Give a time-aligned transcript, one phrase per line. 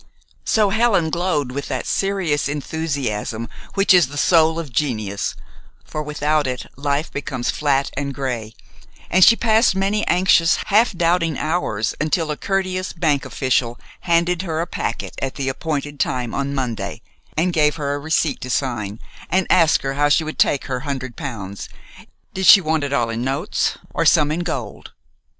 [0.45, 5.35] So Helen glowed with that serious enthusiasm which is the soul of genius,
[5.85, 8.55] for without it life becomes flat and gray,
[9.11, 14.59] and she passed many anxious, half doubting hours until a courteous bank official handed her
[14.59, 17.03] a packet at the appointed time on Monday,
[17.37, 18.99] and gave her a receipt to sign,
[19.29, 21.69] and asked her how she would take her hundred pounds
[22.33, 24.93] did she want it all in notes or some in gold?